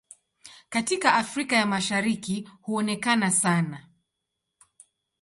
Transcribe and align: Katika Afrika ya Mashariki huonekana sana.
Katika 0.69 1.13
Afrika 1.13 1.55
ya 1.55 1.65
Mashariki 1.65 2.49
huonekana 2.61 3.31
sana. 3.31 3.87